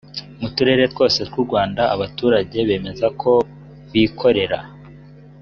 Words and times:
mu 0.39 0.47
turere 0.55 0.83
twose 0.93 1.19
tw’u 1.27 1.41
rwanda 1.47 1.81
abaturage 1.95 2.57
bemeza 2.67 3.07
ko 3.21 3.31
babikora 3.43 4.61